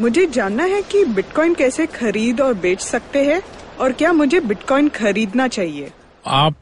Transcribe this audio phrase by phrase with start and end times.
[0.00, 3.42] मुझे जानना है कि बिटकॉइन कैसे खरीद और बेच सकते हैं
[3.80, 5.90] और क्या मुझे बिटकॉइन खरीदना चाहिए?
[6.26, 6.56] आप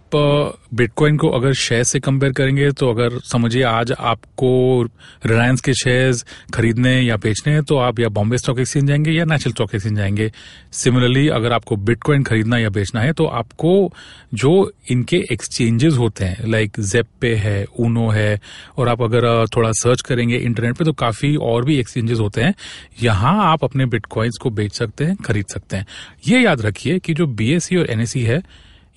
[0.74, 4.82] बिटकॉइन को अगर शेयर से कंपेयर करेंगे तो अगर समझिए आज आपको
[5.26, 6.24] रिलायंस के शेयर्स
[6.54, 9.96] खरीदने या बेचने हैं तो आप या बॉम्बे स्टॉक एक्सचेंज जाएँगे या नेशनल स्टॉक एक्सचेंज
[9.96, 10.30] जाएँगे।
[10.72, 13.92] सिमिलरली अगर आपको बिटकॉइन खरीदना या बेचना है तो आपको
[14.34, 18.40] जो इनके एक्सचेंजेस होते हैं लाइक जेप पे है ऊनो है,
[18.78, 22.54] और आप अगर थोड़ा सर्च करेंगे इंटरनेट पर तो काफ़ी और भी एक्सचेंजेस होते हैं।
[23.02, 25.86] यहाँ आप अपने बिटकॉइंस को बेच सकते हैं, खरीद सकते हैं।
[26.28, 28.42] ये याद रखिए कि जो बीएससी और एनएससी है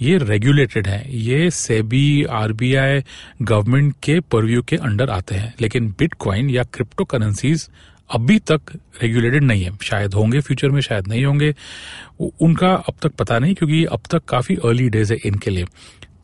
[0.02, 3.02] ये रेगुलेटेड है। ये सेबी, आरबीआई
[3.41, 7.70] गवर्नमेंट के परव्यू के अंडर आते हैं। लेकिन बिटकॉइन या क्रिप्टो करेंसीज
[8.12, 8.62] अभी तक
[9.04, 11.55] रेगुलेटेड नहीं है। शायद होंगे फ्यूचर में, शायद नहीं होंगे।
[12.20, 15.66] उनका अब तक पता नहीं, क्योंकि अब तक काफ़ी अर्ली डेज़ है इनके लिए।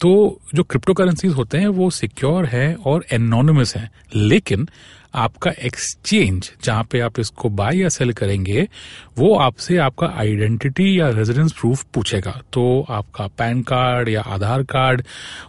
[0.01, 4.69] तो जो क्रिप्टो करेंसीज होते हैं, वो सिक्योर है और एनोनिमस है। लेकिन
[5.13, 8.67] आपका एक्सचेंज जहाँ पे आप इसको बाय या सेल करेंगे,
[9.17, 15.03] वो आपसे आपका आइडेंटिटी या रेजिडेंस प्रूफ पूछेगा। तो आपका पैन कार्ड या आधार कार्ड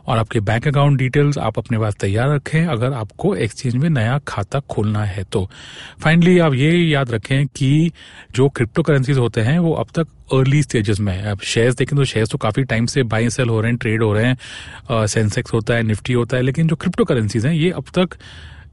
[0.07, 4.19] और आपके बैंक अकाउंट डिटेल्स आप अपने पास तैयार रखें, अगर आपको एक्सचेंज में नया
[4.29, 5.49] खाता खोलना है तो।
[6.05, 7.91] फाइनली आप ये याद रखें कि
[8.33, 11.97] जो क्रिप्टो करेंसीज होते हैं, वो अब तक अर्ली स्टेजेस में है। अब शेयर्स देखें
[11.99, 15.07] तो शेयर्स तो काफ़ी टाइम से बाय सेल हो रहे हैं ट्रेड हो रहे हैं।
[15.07, 18.17] सेंसेक्स होता है निफ्टी होता है, लेकिन जो क्रिप्टो करेंसीज हैं, ये अब तक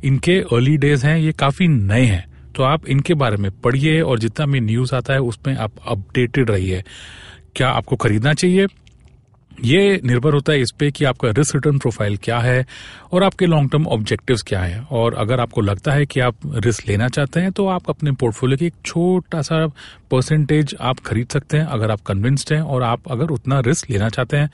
[0.04, 4.20] इनके अर्ली डेज़ हैं, ये काफ़ी नए हैं। तो आप इनके बारे में पढ़िए और
[4.20, 6.84] जितना भी न्यूज़ आता है, उसमें आप अपडेटेड रहिए।
[7.56, 8.68] क्या आपको खरीदना चाहिए?
[9.64, 12.66] ये निर्भर होता है इस पे कि आपका रिस्क रिटर्न प्रोफ़ाइल क्या है
[13.12, 16.88] और आपके लॉन्ग टर्म ऑब्जेक्टिव्स क्या है। और अगर आपको लगता है कि आप रिस्क
[16.88, 19.66] लेना चाहते हैं तो आप अपने पोर्टफोलियो की एक छोटा सा
[20.12, 24.10] परसेंटेज आप खरीद सकते हैं, अगर आप कन्विंस्ड हैं। और आप अगर उतना रिस्क लेना
[24.10, 24.50] चाहते हैं,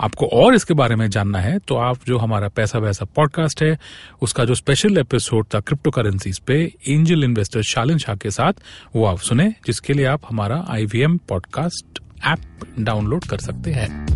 [0.00, 3.78] आपको और इसके बारे में जानना है तो आप जो हमारा पैसा वैसा पॉडकास्ट है,
[4.22, 8.52] उसका जो स्पेशल एपिसोड था क्रिप्टो करेंसीज पे एंजल इन्वेस्टर शालिन शाह के साथ,
[8.96, 14.15] वो आप सुने, जिसके लिए आप हमारा आईवीएम पॉडकास्ट ऐप डाउनलोड कर सकते हैं।